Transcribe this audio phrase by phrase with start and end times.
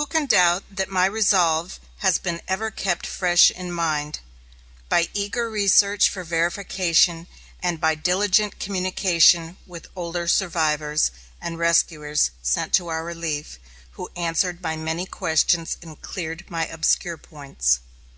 [0.00, 4.20] Who can doubt that my resolve has been ever kept fresh in mind,
[4.88, 7.26] by eager research for verification
[7.62, 13.58] and by diligent communication with older survivors, and rescuers sent to our relief,
[13.90, 17.80] who answered my many questions and cleared my obscure points?